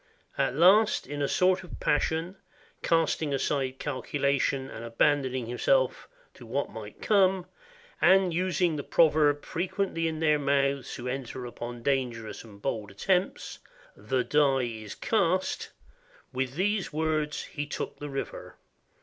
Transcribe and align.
At 0.35 0.55
last, 0.55 1.05
in 1.05 1.21
a 1.21 1.27
sort 1.27 1.63
of 1.63 1.79
passion, 1.79 2.37
casting 2.81 3.35
aside 3.35 3.77
calculation 3.77 4.67
and 4.67 4.83
abandoning 4.83 5.45
himself 5.45 6.09
to 6.33 6.43
what 6.43 6.71
might 6.71 7.03
come, 7.03 7.45
and 8.01 8.33
using 8.33 8.77
the 8.77 8.83
proverb 8.83 9.45
fre 9.45 9.59
quently 9.61 10.07
in 10.07 10.19
their 10.19 10.39
mouths 10.39 10.95
who 10.95 11.07
enter 11.07 11.45
upon 11.45 11.83
dangerous 11.83 12.43
and 12.43 12.59
bold 12.63 12.89
attempts, 12.89 13.59
"The 13.95 14.23
die 14.23 14.63
is 14.63 14.95
cast," 14.95 15.69
with 16.33 16.55
these 16.55 16.91
words 16.91 17.43
he 17.43 17.67
took 17.67 17.99
the 17.99 18.09
river. 18.09 18.57